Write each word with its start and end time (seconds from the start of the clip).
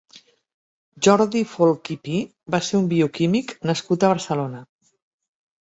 Jordi 1.07 1.41
Folch 1.51 1.91
i 1.97 1.99
Pi 2.09 2.17
va 2.57 2.61
ser 2.69 2.79
un 2.81 2.89
bioquímic 2.95 3.55
nascut 3.73 4.09
a 4.09 4.13
Barcelona. 4.17 4.67